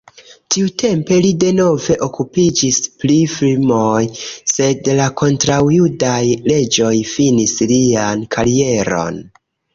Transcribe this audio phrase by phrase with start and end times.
[0.53, 3.99] Tiutempe li denove okupiĝis pri filmoj,
[4.55, 9.23] sed la kontraŭjudaj leĝoj finis lian karieron.